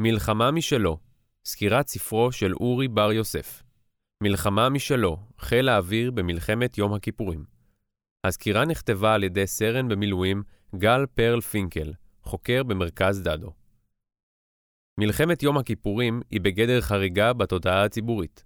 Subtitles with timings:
[0.00, 0.98] מלחמה משלו,
[1.44, 3.62] סקירת ספרו של אורי בר יוסף.
[4.22, 7.44] מלחמה משלו, חיל האוויר במלחמת יום הכיפורים.
[8.26, 10.42] הסקירה נכתבה על ידי סרן במילואים
[10.76, 11.92] גל פרל פינקל,
[12.22, 13.52] חוקר במרכז דדו.
[15.00, 18.44] מלחמת יום הכיפורים היא בגדר חריגה בתודעה הציבורית.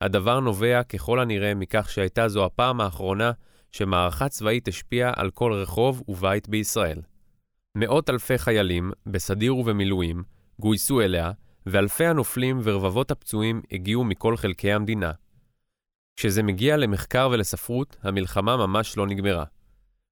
[0.00, 3.32] הדבר נובע ככל הנראה מכך שהייתה זו הפעם האחרונה
[3.72, 7.00] שמערכה צבאית השפיעה על כל רחוב ובית בישראל.
[7.74, 10.22] מאות אלפי חיילים, בסדיר ובמילואים,
[10.60, 11.32] גויסו אליה,
[11.66, 15.12] ואלפי הנופלים ורבבות הפצועים הגיעו מכל חלקי המדינה.
[16.16, 19.44] כשזה מגיע למחקר ולספרות, המלחמה ממש לא נגמרה.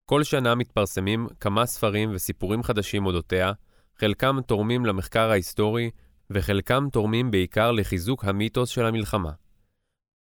[0.05, 3.53] כל שנה מתפרסמים כמה ספרים וסיפורים חדשים אודותיה,
[3.97, 5.91] חלקם תורמים למחקר ההיסטורי,
[6.31, 9.33] וחלקם תורמים בעיקר לחיזוק המיתוס של המלחמה.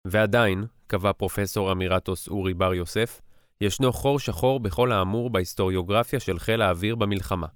[0.04, 3.20] ועדיין, קבע פרופסור אמירטוס אורי בר יוסף,
[3.60, 7.46] ישנו חור שחור בכל האמור בהיסטוריוגרפיה של חיל האוויר במלחמה.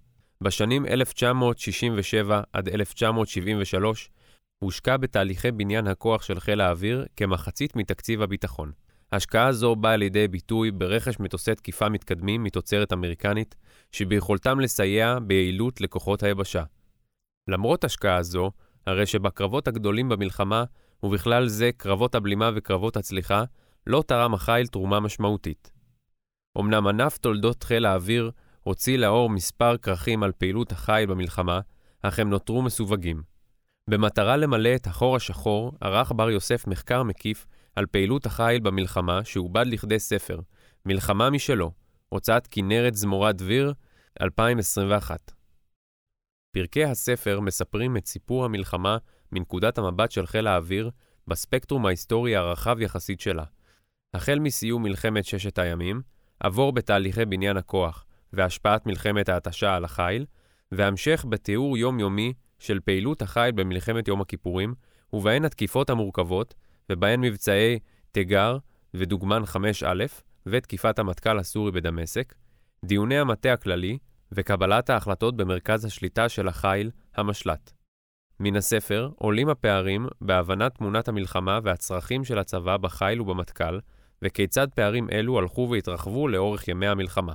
[0.41, 4.11] בשנים 1967 עד 1973
[4.59, 8.73] הושקע בתהליכי בניין הכוח של חיל האוויר כמחצית מתקציב הביטחון.
[9.13, 13.55] השקעה זו באה לידי ביטוי ברכש מטוסי תקיפה מתקדמים מתוצרת אמריקנית,
[13.93, 16.63] שביכולתם לסייע ביעילות לכוחות היבשה.
[17.49, 18.51] למרות השקעה זו,
[18.87, 20.65] הרי שבקרבות הגדולים במלחמה,
[21.03, 23.45] ובכלל זה קרבות הבלימה וקרבות הצליחה,
[23.87, 25.73] לא תרם החיל תרומה משמעותית.
[26.59, 28.31] אמנם ענף תולדות חיל האוויר
[28.65, 31.61] הוציא לאור מספר כרכים על פעילות החיל במלחמה,
[32.03, 33.23] אך הם נותרו מסווגים.
[33.91, 39.67] במטרה למלא את החור השחור, ערך בר יוסף מחקר מקיף על פעילות החיל במלחמה שעובד
[39.67, 40.41] לכדי ספר,
[40.87, 41.73] מלחמה משלו,
[42.09, 43.73] הוצאת כנרת זמורת דביר,
[44.21, 45.33] 2021.
[46.53, 48.97] פרקי הספר מספרים את סיפור המלחמה
[49.33, 50.91] מנקודת המבט של חיל האוויר
[51.29, 53.45] בספקטרום ההיסטורי הרחב יחסית שלה.
[54.15, 56.03] החל מסיום מלחמת ששת הימים,
[56.41, 58.05] עבור בתהליכי בניין הכוח
[58.35, 60.27] והשפעת מלחמת ההתשה על החיל,
[60.73, 64.75] והמשך בתיאור יומיומי של פעילות החיל במלחמת יום הכיפורים,
[65.13, 66.55] ובהן התקיפות המורכבות,
[66.91, 67.79] ובהן מבצעי
[68.13, 68.59] תיגר
[68.95, 69.87] ודוגמן 5א,
[70.47, 72.35] ותקיפת המטכ"ל הסורי בדמשק,
[72.85, 73.99] דיוני המטה הכללי,
[74.33, 77.73] וקבלת ההחלטות במרכז השליטה של החיל, המשל"ט.
[78.41, 83.79] מן הספר עולים הפערים בהבנת תמונת המלחמה והצרכים של הצבא בחיל ובמטכ"ל,
[84.23, 87.33] וכיצד פערים אלו הלכו והתרחבו לאורך ימי המלחמה.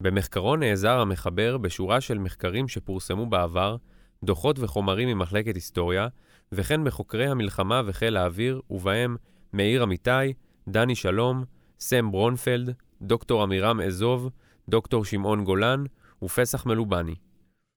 [0.00, 3.76] במחקרו נעזר המחבר בשורה של מחקרים שפורסמו בעבר,
[4.24, 6.08] דוחות וחומרים ממחלקת היסטוריה,
[6.52, 9.16] וכן בחוקרי המלחמה וחיל האוויר, ובהם
[9.52, 10.32] מאיר אמיתי,
[10.68, 11.44] דני שלום,
[11.80, 14.30] סם ברונפלד, דוקטור עמירם אזוב,
[14.68, 15.84] דוקטור שמעון גולן
[16.22, 17.14] ופסח מלובני.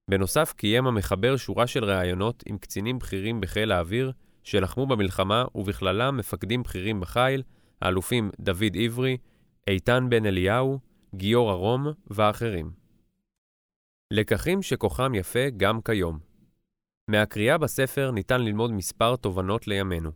[0.10, 4.12] בנוסף קיים המחבר שורה של ראיונות עם קצינים בכירים בחיל האוויר
[4.44, 7.44] שלחמו במלחמה ובכללם מפקדים בכירים בחיל,
[7.82, 9.18] האלופים דוד עברי,
[9.68, 10.80] איתן בן אליהו,
[11.16, 12.72] גיורא רום ואחרים.
[14.14, 16.20] לקחים שכוחם יפה גם כיום.
[17.08, 20.12] מהקריאה בספר ניתן ללמוד מספר תובנות לימינו.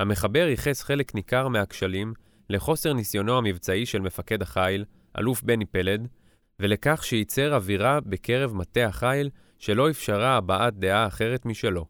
[0.00, 2.14] המחבר ייחס חלק ניכר מהכשלים
[2.50, 4.84] לחוסר ניסיונו המבצעי של מפקד החיל,
[5.18, 6.08] אלוף בני פלד,
[6.60, 11.86] ולכך שייצר אווירה בקרב מטה החיל שלא אפשרה הבעת דעה אחרת משלו.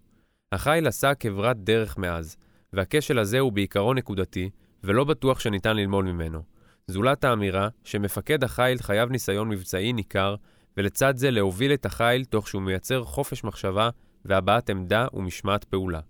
[0.53, 2.37] החיל עשה כברת דרך מאז,
[2.73, 4.51] והכשל הזה הוא בעיקרון נקודתי,
[4.85, 6.58] ולא בטוח שניתן ללמוד ממנו.
[6.91, 10.35] זולת האמירה שמפקד החיל חייב ניסיון מבצעי ניכר,
[10.77, 13.91] ולצד זה להוביל את החיל תוך שהוא מייצר חופש מחשבה
[14.25, 16.01] והבעת עמדה ומשמעת פעולה.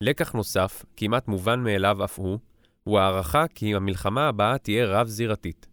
[0.00, 2.38] לקח נוסף, כמעט מובן מאליו אף הוא,
[2.84, 5.66] הוא הערכה כי המלחמה הבאה תהיה רב-זירתית.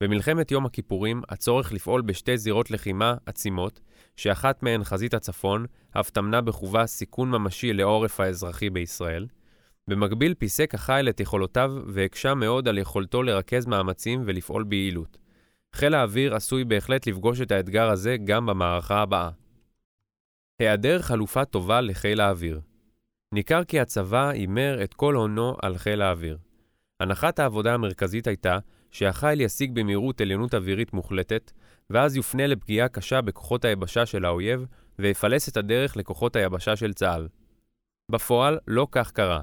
[0.00, 3.80] במלחמת יום הכיפורים, הצורך לפעול בשתי זירות לחימה עצימות,
[4.16, 9.26] שאחת מהן חזית הצפון, אף טמנה בחובה סיכון ממשי לעורף האזרחי בישראל,
[9.92, 15.18] במקביל פיסק החיל את יכולותיו והקשה מאוד על יכולתו לרכז מאמצים ולפעול ביעילות.
[15.74, 19.30] חיל האוויר עשוי בהחלט לפגוש את האתגר הזה גם במערכה הבאה.
[20.58, 22.60] היעדר חלופה טובה לחיל האוויר
[23.32, 26.38] ניכר כי הצבא הימר את כל הונו על חיל האוויר.
[27.00, 28.58] הנחת העבודה המרכזית הייתה
[28.90, 31.52] שהחיל ישיג במהירות עליונות אווירית מוחלטת,
[31.90, 34.66] ואז יופנה לפגיעה קשה בכוחות היבשה של האויב,
[34.98, 37.28] ויפלס את הדרך לכוחות היבשה של צה"ל.
[38.08, 39.40] בפועל, לא כך קרה.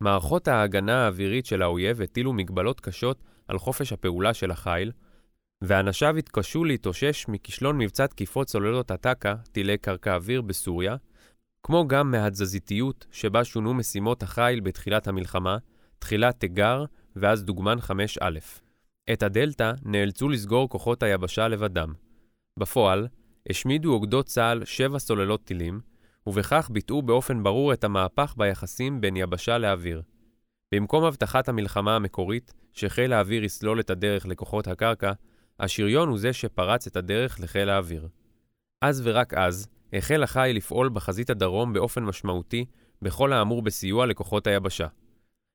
[0.00, 4.92] מערכות ההגנה האווירית של האויב הטילו מגבלות קשות על חופש הפעולה של החיל,
[5.62, 10.96] ואנשיו התקשו להתאושש מכישלון מבצע תקיפות צוללות הטק"א, טילי קרקע אוויר בסוריה,
[11.62, 15.58] כמו גם מהתזזיתיות שבה שונו משימות החיל בתחילת המלחמה,
[15.98, 16.84] תחילת תיגר
[17.16, 18.24] ואז דוגמן 5א.
[19.12, 21.94] את הדלתא נאלצו לסגור כוחות היבשה לבדם.
[22.58, 23.08] בפועל,
[23.50, 25.80] השמידו אוגדות צה"ל שבע סוללות טילים,
[26.26, 30.02] ובכך ביטאו באופן ברור את המהפך ביחסים בין יבשה לאוויר.
[30.74, 35.12] במקום הבטחת המלחמה המקורית, שחיל האוויר יסלול את הדרך לכוחות הקרקע,
[35.60, 38.08] השריון הוא זה שפרץ את הדרך לחיל האוויר.
[38.80, 42.64] אז ורק אז, החל החיל לפעול בחזית הדרום באופן משמעותי
[43.02, 44.86] בכל האמור בסיוע לכוחות היבשה.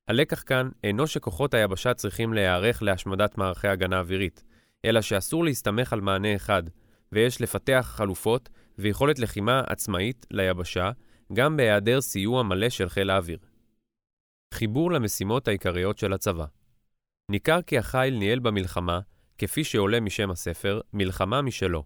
[0.07, 4.43] הלקח כאן אינו שכוחות היבשה צריכים להיערך להשמדת מערכי הגנה אווירית,
[4.85, 6.63] אלא שאסור להסתמך על מענה אחד,
[7.11, 10.91] ויש לפתח חלופות ויכולת לחימה עצמאית ליבשה,
[11.33, 13.37] גם בהיעדר סיוע מלא של חיל האוויר.
[14.53, 16.45] חיבור למשימות העיקריות של הצבא
[17.31, 18.99] ניכר כי החיל ניהל במלחמה,
[19.37, 21.83] כפי שעולה משם הספר, מלחמה משלו.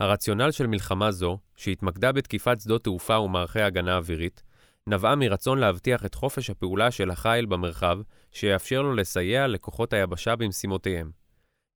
[0.00, 4.42] הרציונל של מלחמה זו, שהתמקדה בתקיפת שדות תעופה ומערכי הגנה אווירית,
[4.86, 7.98] נבעה מרצון להבטיח את חופש הפעולה של החיל במרחב,
[8.32, 11.10] שיאפשר לו לסייע לכוחות היבשה במשימותיהם.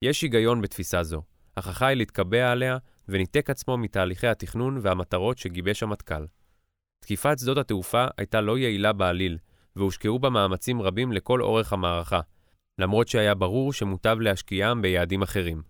[0.02, 1.22] יש היגיון בתפיסה זו,
[1.54, 2.78] אך החיל התקבע עליה
[3.08, 6.24] וניתק עצמו מתהליכי התכנון והמטרות שגיבש המטכ"ל.
[7.00, 9.38] תקיפת שדות התעופה הייתה לא יעילה בעליל,
[9.76, 12.20] והושקעו בה מאמצים רבים לכל אורך המערכה,
[12.78, 15.62] למרות שהיה ברור שמוטב להשקיעם ביעדים אחרים.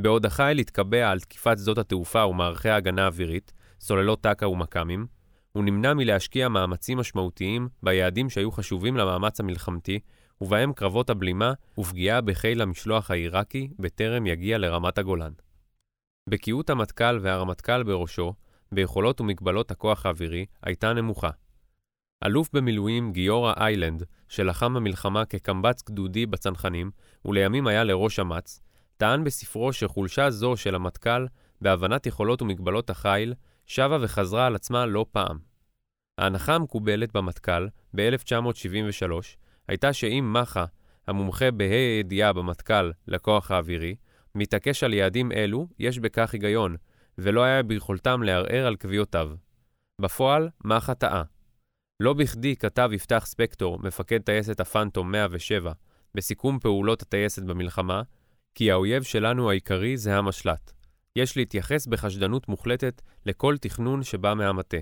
[0.00, 5.06] בעוד החיל התקבע על תקיפת שדות התעופה ומערכי ההגנה האווירית, סוללות טק"א ומכ"מים,
[5.52, 10.00] הוא נמנע מלהשקיע מאמצים משמעותיים ביעדים שהיו חשובים למאמץ המלחמתי,
[10.40, 15.32] ובהם קרבות הבלימה ופגיעה בחיל המשלוח העיראקי בטרם יגיע לרמת הגולן.
[16.28, 18.34] בקיאות המטכ"ל והרמטכ"ל בראשו,
[18.72, 21.30] ביכולות ומגבלות הכוח האווירי, הייתה נמוכה.
[22.26, 26.90] אלוף במילואים גיורא איילנד, שלחם במלחמה כקמב"ץ גדודי בצנחנים,
[27.24, 28.60] ולימים היה לראש אמ"ץ,
[28.96, 31.26] טען בספרו שחולשה זו של המטכ"ל,
[31.60, 33.34] בהבנת יכולות ומגבלות החיל,
[33.66, 35.38] שבה וחזרה על עצמה לא פעם.
[36.18, 39.12] ההנחה המקובלת במטכ"ל, ב-1973,
[39.68, 40.64] הייתה שאם מח"א,
[41.06, 43.94] המומחה בה"א הידיעה במטכ"ל לכוח האווירי,
[44.34, 46.76] מתעקש על יעדים אלו, יש בכך היגיון,
[47.18, 49.30] ולא היה ביכולתם לערער על קביעותיו.
[50.00, 51.22] בפועל, מח"א טעה.
[52.00, 55.72] לא בכדי כתב יפתח ספקטור, מפקד טייסת הפאנטום 107,
[56.14, 58.02] בסיכום פעולות הטייסת במלחמה,
[58.54, 60.72] כי האויב שלנו העיקרי זה המשל"ט.
[61.16, 64.76] יש להתייחס בחשדנות מוחלטת לכל תכנון שבא מהמטה.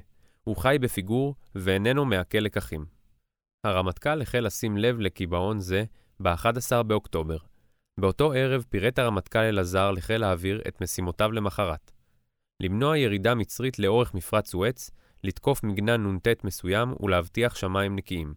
[0.44, 2.84] הוא חי בפיגור ואיננו מעכל לקחים.
[3.64, 5.84] הרמטכ"ל החל לשים לב לקיבעון זה
[6.20, 7.36] ב-11 באוקטובר.
[8.00, 11.92] באותו ערב פירט הרמטכ"ל אלעזר לחיל האוויר את משימותיו למחרת.
[12.62, 14.90] למנוע ירידה מצרית לאורך מפרץ סואץ,
[15.24, 18.34] לתקוף מגנן נ"ט מסוים ולהבטיח שמיים נקיים.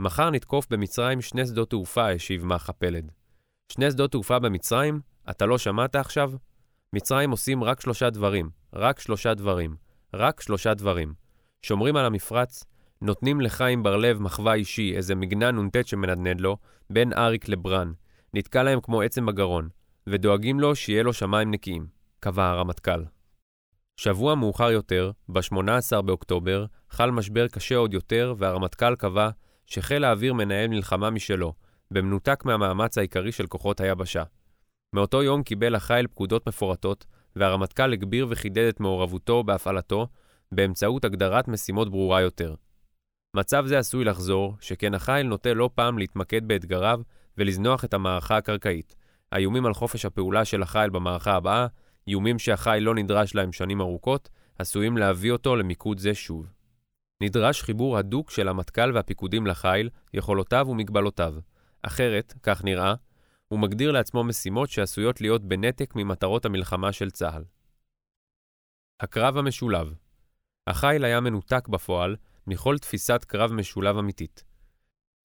[0.00, 3.12] מחר נתקוף במצרים שני שדות תעופה, השיב מח"א פלד.
[3.72, 5.00] שני שדות תעופה במצרים?
[5.30, 6.32] אתה לא שמעת עכשיו?
[6.92, 9.76] מצרים עושים רק שלושה דברים, רק שלושה דברים,
[10.14, 11.14] רק שלושה דברים.
[11.62, 12.64] שומרים על המפרץ,
[13.02, 16.56] נותנים לחיים בר-לב מחווה אישי, איזה מגנן נ"ט שמנדנד לו,
[16.90, 17.92] בין אריק לברן,
[18.34, 19.68] נתקע להם כמו עצם בגרון,
[20.06, 21.86] ודואגים לו שיהיה לו שמיים נקיים,
[22.20, 23.04] קבע הרמטכ"ל.
[23.96, 29.30] שבוע מאוחר יותר, ב-18 באוקטובר, חל משבר קשה עוד יותר, והרמטכ"ל קבע
[29.66, 31.52] שחיל האוויר מנהל מלחמה משלו,
[31.90, 34.22] במנותק מהמאמץ העיקרי של כוחות היבשה.
[34.94, 37.06] מאותו יום קיבל החיל פקודות מפורטות,
[37.36, 40.06] והרמטכ"ל הגביר וחידד את מעורבותו בהפעלתו
[40.52, 42.54] באמצעות הגדרת משימות ברורה יותר.
[43.36, 47.00] מצב זה עשוי לחזור, שכן החיל נוטה לא פעם להתמקד באתגריו
[47.38, 48.94] ולזנוח את המערכה הקרקעית.
[49.32, 51.66] האיומים על חופש הפעולה של החיל במערכה הבאה,
[52.08, 56.46] איומים שהחיל לא נדרש להם שנים ארוכות, עשויים להביא אותו למיקוד זה שוב.
[57.22, 61.34] נדרש חיבור הדוק של המטכ"ל והפיקודים לחיל, יכולותיו ומגבלותיו.
[61.82, 62.94] אחרת, כך נראה,
[63.48, 67.44] הוא מגדיר לעצמו משימות שעשויות להיות בנתק ממטרות המלחמה של צה"ל.
[69.00, 69.94] הקרב המשולב
[70.66, 74.44] החיל היה מנותק בפועל מכל תפיסת קרב משולב אמיתית.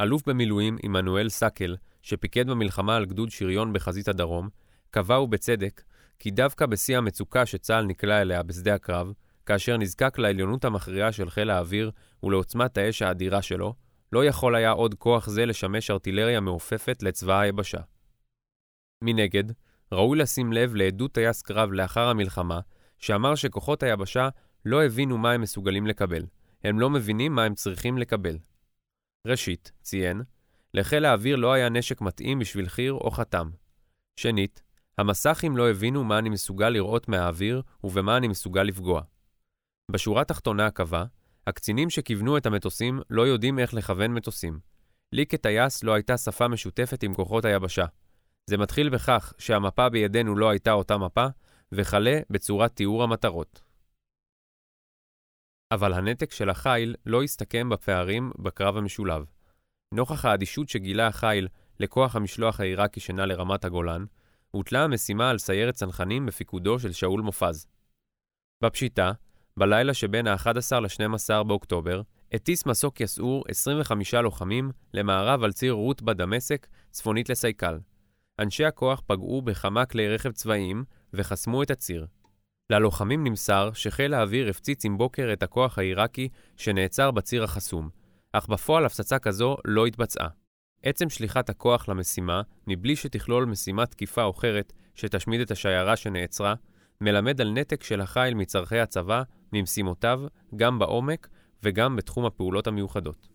[0.02, 1.76] אלוף במילואים עמנואל סאקל,
[2.08, 4.50] שפיקד במלחמה על גדוד שריון בחזית הדרום,
[4.92, 5.82] קבע ובצדק
[6.20, 9.14] כי דווקא בשיא המצוקה שצה"ל נקלע אליה בשדה הקרב,
[9.46, 11.92] כאשר נזקק לעליונות המכריעה של חיל האוויר
[12.24, 13.74] ולעוצמת האש האדירה שלו,
[14.12, 17.80] לא יכול היה עוד כוח זה לשמש ארטילריה מעופפת לצבא היבשה.
[19.04, 19.44] מנגד,
[19.92, 22.60] ראוי לשים לב לעדות טייס קרב לאחר המלחמה,
[23.00, 24.30] שאמר שכוחות היבשה
[24.66, 26.26] לא הבינו מה הם מסוגלים לקבל.
[26.64, 28.38] הם לא מבינים מה הם צריכים לקבל.
[29.28, 30.22] ראשית, ציין,
[30.78, 33.50] לחיל האוויר לא היה נשק מתאים בשביל חי"ר או חתם.
[34.16, 34.64] שנית,
[34.98, 39.02] המסכים לא הבינו מה אני מסוגל לראות מהאוויר ובמה אני מסוגל לפגוע.
[39.92, 41.04] בשורה התחתונה קבע,
[41.48, 44.60] הקצינים שכיוונו את המטוסים לא יודעים איך לכוון מטוסים.
[45.14, 47.86] לי כטייס לא הייתה שפה משותפת עם כוחות היבשה.
[48.46, 51.26] זה מתחיל בכך שהמפה בידינו לא הייתה אותה מפה,
[51.72, 53.62] וכלה בצורת תיאור המטרות.
[55.72, 59.37] אבל הנתק של החיל לא הסתכם בפערים בקרב המשולב.
[59.94, 61.48] נוכח האדישות שגילה החיל
[61.79, 64.06] לכוח המשלוח העיראקי שנע לרמת הגולן,
[64.51, 67.67] הוטלה המשימה על סיירת צנחנים בפיקודו של שאול מופז.
[68.63, 69.12] בפשיטה,
[69.58, 72.01] בלילה שבין ה-11 ל-12 באוקטובר,
[72.34, 77.79] הטיס מסוק יסעור 25 לוחמים למערב על ציר רות בדמשק, צפונית לסייקל.
[78.39, 82.06] אנשי הכוח פגעו בכמה כלי רכב צבאיים וחסמו את הציר.
[82.70, 87.89] ללוחמים נמסר שחיל האוויר הפציץ עם בוקר את הכוח העיראקי שנעצר בציר החסום,
[88.38, 90.27] אך בפועל הפצצה כזו לא התבצעה.
[90.84, 96.53] עצם שליחת הכוח למשימה, מבלי שתכלול משימת תקיפה אחרת שתשמיד את השיירה שנעצרה,
[97.01, 100.22] מלמד על נתק של החיל מצורכי הצבא, ממשימותיו,
[100.56, 101.27] גם בעומק
[101.63, 103.27] וגם בתחום הפעולות המיוחדות.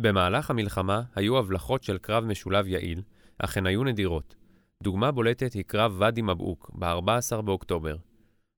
[0.00, 3.02] במהלך המלחמה היו הבלחות של קרב משולב יעיל,
[3.38, 4.34] אך הן היו נדירות.
[4.82, 7.96] דוגמה בולטת היא קרב ואדי מבעוק, ב-14 באוקטובר.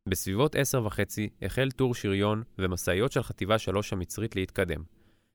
[0.08, 4.93] בסביבות עשר וחצי החל טור שריון ומשאיות של חטיבה 3 המצרית להתקדם.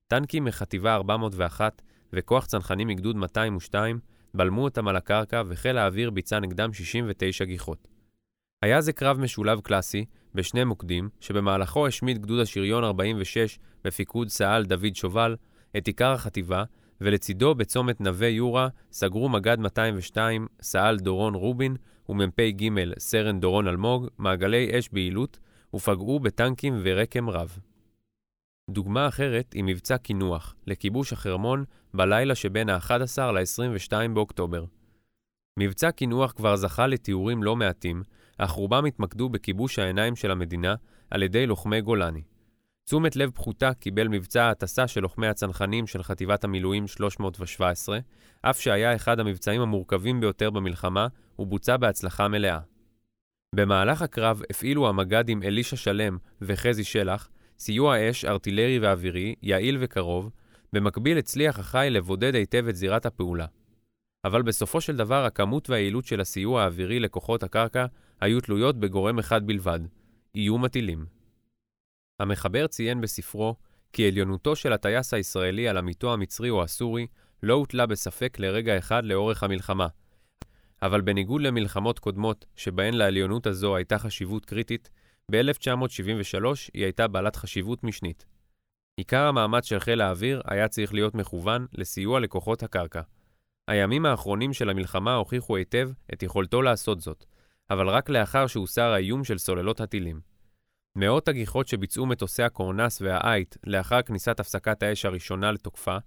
[0.10, 1.82] טנקים מחטיבה 401
[2.14, 4.00] וכוח צנחנים מגדוד 202
[4.34, 7.88] בלמו אותם על הקרקע וחיל האוויר ביצע נגדם 69 גיחות.
[8.62, 14.96] היה זה קרב משולב קלאסי, בשני מוקדים, שבמהלכו השמיד גדוד השריון 46 בפיקוד סא"ל דוד
[14.96, 15.36] שובל
[15.78, 16.64] את עיקר החטיבה,
[17.02, 21.76] ולצידו בצומת נווה יורה סגרו מג"ד 202 סא"ל דורון רובין
[22.10, 25.40] ומ"פ ג' סרן דורון אלמוג מעגלי אש ביעילות
[25.76, 27.60] ופגעו בטנקים ורקם רב.
[28.70, 34.66] דוגמה אחרת היא מבצע קינוח, לכיבוש החרמון בלילה שבין ה-11 ל-22 באוקטובר.
[35.60, 38.04] מבצע קינוח כבר זכה לתיאורים לא מעטים,
[38.38, 40.76] אך רובם התמקדו בכיבוש העיניים של המדינה
[41.12, 42.22] על ידי לוחמי גולני.
[42.86, 48.00] תשומת לב פחותה קיבל מבצע ההטסה של לוחמי הצנחנים של חטיבת המילואים 317,
[48.42, 51.08] אף שהיה אחד המבצעים המורכבים ביותר במלחמה,
[51.40, 52.60] ובוצע בהצלחה מלאה.
[53.56, 60.30] במהלך הקרב הפעילו המג"דים אלישע שלם וחזי שלח סיוע אש ארטילרי ואווירי, יעיל וקרוב,
[60.74, 63.46] במקביל הצליח החיל לבודד היטב את זירת הפעולה.
[64.26, 67.86] אבל בסופו של דבר הכמות והיעילות של הסיוע האווירי לכוחות הקרקע
[68.22, 69.80] היו תלויות בגורם אחד בלבד,
[70.36, 71.06] איום הטילים.
[72.20, 73.56] המחבר ציין בספרו
[73.94, 77.08] כי עליונותו של הטייס הישראלי על עמיתו המצרי או הסורי
[77.44, 79.88] לא הוטלה בספק לרגע אחד לאורך המלחמה.
[80.82, 84.90] אבל בניגוד למלחמות קודמות, שבהן לעליונות הזו הייתה חשיבות קריטית,
[85.30, 88.26] ב-1973 היא הייתה בעלת חשיבות משנית.
[88.98, 93.02] עיקר המאמץ של חיל האוויר היה צריך להיות מכוון לסיוע לכוחות הקרקע.
[93.68, 97.26] הימים האחרונים של המלחמה הוכיחו היטב את יכולתו לעשות זאת,
[97.70, 100.20] אבל רק לאחר שהוסר האיום של סוללות הטילים.
[100.96, 105.98] מאות הגיחות שביצעו מטוסי הקורנס והעייט לאחר כניסת הפסקת האש הראשונה לתוקפה,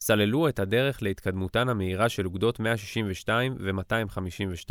[0.00, 4.70] סללו את הדרך להתקדמותן המהירה של אוגדות 162 ו-252,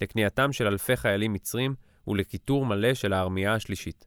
[0.00, 1.74] לכניעתם של אלפי חיילים מצרים
[2.06, 4.06] ולכיתור מלא של הארמייה השלישית.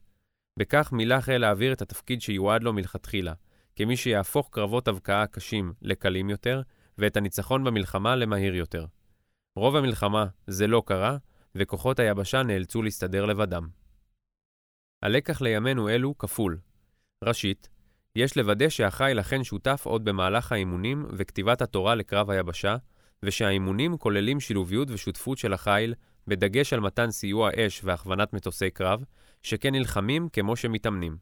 [0.58, 3.32] בכך מילא חיל האוויר את התפקיד שיועד לו מלכתחילה,
[3.76, 6.62] כמי שיהפוך קרבות הבקעה קשים לקלים יותר,
[6.98, 8.86] ואת הניצחון במלחמה למהיר יותר.
[9.56, 11.16] רוב המלחמה זה לא קרה,
[11.54, 13.68] וכוחות היבשה נאלצו להסתדר לבדם.
[15.02, 16.58] הלקח לימינו אלו כפול.
[17.24, 17.68] ראשית,
[18.16, 22.76] יש לוודא שהחיל אכן שותף עוד במהלך האימונים וכתיבת התורה לקרב היבשה,
[23.22, 25.94] ושהאימונים כוללים שילוביות ושותפות של החיל,
[26.26, 29.04] בדגש על מתן סיוע אש והכוונת מטוסי קרב,
[29.42, 31.16] שכן נלחמים כמו שמתאמנים.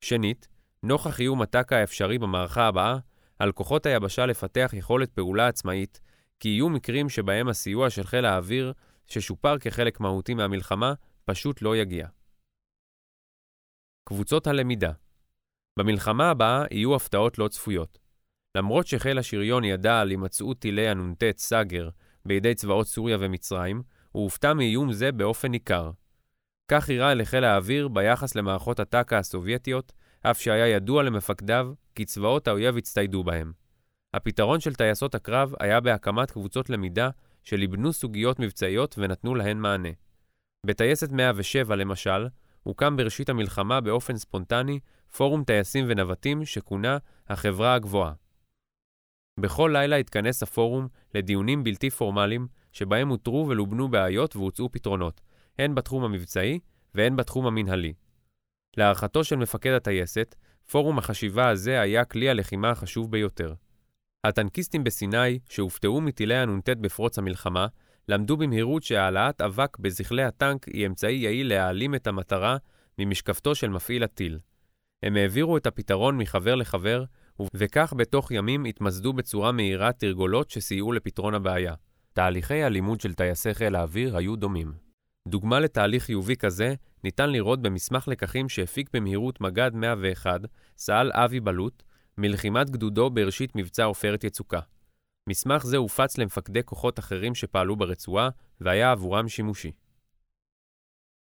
[0.00, 0.48] שנית,
[0.82, 2.98] נוכח איום הטקה האפשרי במערכה הבאה,
[3.38, 6.00] על כוחות היבשה לפתח יכולת פעולה עצמאית,
[6.40, 8.72] כי יהיו מקרים שבהם הסיוע של חיל האוויר,
[9.06, 12.06] ששופר כחלק מהותי מהמלחמה, פשוט לא יגיע.
[14.04, 14.92] קבוצות הלמידה
[15.78, 17.98] במלחמה הבאה יהיו הפתעות לא צפויות.
[18.56, 21.88] למרות שחיל השריון ידע על הימצאות טילי הנ"ט סאגר
[22.24, 23.82] בידי צבאות סוריה ומצרים,
[24.16, 25.90] הוא הופתע מאיום זה באופן ניכר.
[26.68, 29.92] כך אירע לחיל האוויר ביחס למערכות הטק"א הסובייטיות,
[30.22, 33.52] אף שהיה ידוע למפקדיו כי צבאות האויב הצטיידו בהם.
[34.14, 37.10] הפתרון של טייסות הקרב היה בהקמת קבוצות למידה
[37.44, 39.88] שליבנו סוגיות מבצעיות ונתנו להן מענה.
[40.66, 42.26] בטייסת 107, למשל,
[42.62, 44.80] הוקם בראשית המלחמה באופן ספונטני
[45.16, 48.12] פורום טייסים ונווטים שכונה החברה הגבוהה.
[49.40, 55.20] בכל לילה התכנס הפורום לדיונים בלתי פורמליים שבהם אותרו ולובנו בעיות והוצאו פתרונות,
[55.58, 56.58] הן בתחום המבצעי
[56.94, 57.92] והן בתחום המנהלי.
[58.76, 60.34] להערכתו של מפקד הטייסת,
[60.70, 63.54] פורום החשיבה הזה היה כלי הלחימה החשוב ביותר.
[64.24, 67.66] הטנקיסטים בסיני, שהופתעו מטילי הנ"ט בפרוץ המלחמה,
[68.08, 72.56] למדו במהירות שהעלאת אבק בזחלי הטנק היא אמצעי יעיל להעלים את המטרה
[72.98, 74.38] ממשקפתו של מפעיל הטיל.
[75.02, 77.04] הם העבירו את הפתרון מחבר לחבר,
[77.54, 81.74] וכך בתוך ימים התמסדו בצורה מהירה תרגולות שסייעו לפתרון הבעיה.
[82.16, 84.72] תהליכי הלימוד של טייסי חיל האוויר היו דומים.
[85.28, 90.40] דוגמה לתהליך חיובי כזה ניתן לראות במסמך לקחים שהפיק במהירות מג"ד 101,
[90.78, 91.82] סא"ל אבי בלוט,
[92.18, 94.60] מלחימת גדודו בראשית מבצע עופרת יצוקה.
[95.28, 98.28] מסמך זה הופץ למפקדי כוחות אחרים שפעלו ברצועה,
[98.60, 99.72] והיה עבורם שימושי.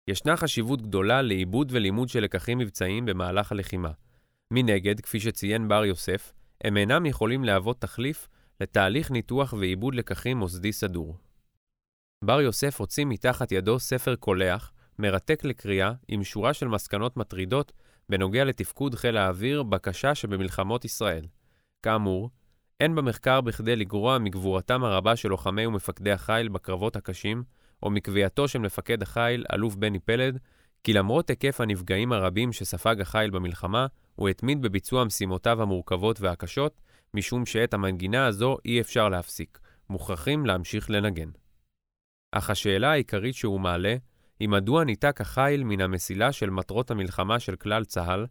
[0.08, 3.90] ישנה חשיבות גדולה לעיבוד ולימוד של לקחים מבצעיים במהלך הלחימה.
[4.50, 6.32] מנגד, כפי שציין בר יוסף,
[6.64, 8.28] הם אינם יכולים להוות תחליף
[8.62, 11.16] לתהליך ניתוח ועיבוד לקחים מוסדי סדור.
[12.24, 17.72] בר יוסף הוציא מתחת ידו ספר קולח, מרתק לקריאה עם שורה של מסקנות מטרידות
[18.08, 21.26] בנוגע לתפקוד חיל האוויר בקשה שבמלחמות ישראל.
[21.82, 22.30] כאמור,
[22.80, 27.42] אין במחקר בכדי לגרוע מגבורתם הרבה של לוחמי ומפקדי החיל בקרבות הקשים,
[27.82, 30.38] או מקביעתו של מפקד החיל, אלוף בני פלד,
[30.84, 36.80] כי למרות היקף הנפגעים הרבים שספג החיל במלחמה, הוא התמיד בביצוע משימותיו המורכבות והקשות,
[37.16, 39.58] משום שאת המנגינה הזו אי אפשר להפסיק,
[39.90, 41.28] מוכרחים להמשיך לנגן.
[42.32, 43.96] אך השאלה העיקרית שהוא מעלה,
[44.40, 48.26] היא מדוע ניתק החיל מן המסילה של מטרות המלחמה של כלל צה"ל,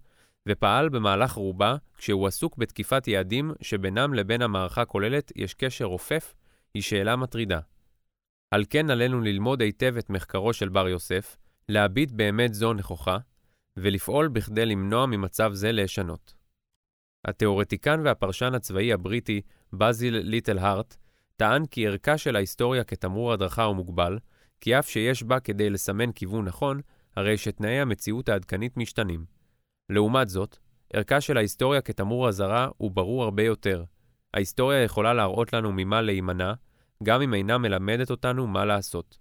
[0.49, 6.33] ופעל במהלך רובה כשהוא עסוק בתקיפת יעדים שבינם לבין המערכה כוללת יש קשר רופף,
[6.73, 7.59] היא שאלה מטרידה.
[8.51, 11.37] על כן עלינו ללמוד היטב את מחקרו של בר יוסף,
[11.69, 13.17] להביט באמת זו נכוחה,
[13.77, 16.40] ולפעול בכדי למנוע ממצב זה להישנות.
[17.25, 19.41] התאורטיקן והפרשן הצבאי הבריטי
[19.73, 20.95] בזיל ליטל הארט
[21.35, 24.19] טען כי ערכה של ההיסטוריה כתמרור הדרכה הוא מוגבל,
[24.61, 26.81] כי אף שיש בה כדי לסמן כיוון נכון,
[27.15, 29.25] הרי שתנאי המציאות העדכנית משתנים.
[29.89, 30.57] לעומת זאת,
[30.93, 33.83] ערכה של ההיסטוריה כתמרור אזהרה הוא ברור הרבה יותר.
[34.33, 36.53] ההיסטוריה יכולה להראות לנו ממה להימנע,
[37.03, 39.17] גם אם אינה מלמדת אותנו מה לעשות.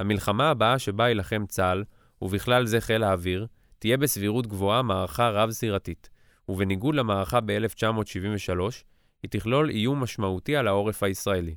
[0.00, 1.84] המלחמה הבאה שבה יילחם צה"ל,
[2.22, 3.46] ובכלל זה חיל האוויר,
[3.78, 6.10] תהיה בסבירות גבוהה מערכה רב-זירתית,
[6.48, 8.60] ובניגוד למערכה ב-1973,
[9.22, 11.54] היא תכלול איום משמעותי על העורף הישראלי.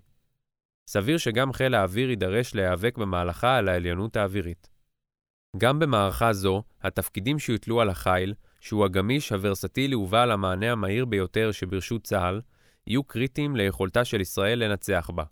[0.87, 4.69] סביר שגם חיל האוויר יידרש להיאבק במהלכה על העליונות האווירית.
[5.57, 12.03] גם במערכה זו, התפקידים שיוטלו על החיל, שהוא הגמיש, הוורסטילי ובעל המענה המהיר ביותר שברשות
[12.03, 12.41] צה"ל,
[12.87, 15.23] יהיו קריטיים ליכולתה של ישראל לנצח בה.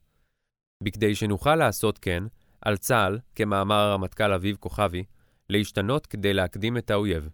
[0.83, 2.23] בכדי שנוכל לעשות כן,
[2.61, 5.03] על צה"ל, כמאמר הרמטכ"ל אביב כוכבי,
[5.49, 7.29] להשתנות כדי להקדים את האויב,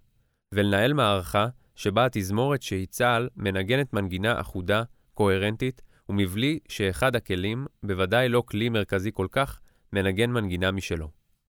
[0.53, 8.43] ולנהל מערכה שבה התזמורת שהיא צה"ל מנגנת מנגינה אחודה, קוהרנטית, ומבלי שאחד הכלים, בוודאי לא
[8.45, 9.59] כלי מרכזי כל כך,
[9.93, 11.22] מנגן מנגינה משלו.